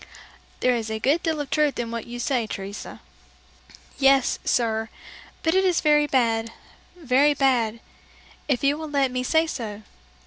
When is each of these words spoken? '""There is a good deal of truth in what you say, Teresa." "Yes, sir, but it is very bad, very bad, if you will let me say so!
'""There 0.61 0.73
is 0.75 0.89
a 0.89 0.97
good 0.97 1.21
deal 1.21 1.39
of 1.41 1.51
truth 1.51 1.77
in 1.77 1.91
what 1.91 2.07
you 2.07 2.17
say, 2.17 2.47
Teresa." 2.47 3.01
"Yes, 3.99 4.39
sir, 4.43 4.89
but 5.43 5.53
it 5.53 5.63
is 5.63 5.79
very 5.79 6.07
bad, 6.07 6.51
very 6.95 7.35
bad, 7.35 7.79
if 8.47 8.63
you 8.63 8.79
will 8.79 8.89
let 8.89 9.11
me 9.11 9.21
say 9.21 9.45
so! 9.45 9.83